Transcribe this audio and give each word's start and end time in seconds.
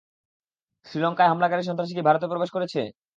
শ্রীলঙ্কায় 0.85 1.29
হামলাকারী 1.31 1.63
সন্ত্রাসী 1.65 1.93
কি 1.97 2.01
ভারতে 2.07 2.25
প্রবেশ 2.27 2.49
করেছে? 2.53 2.81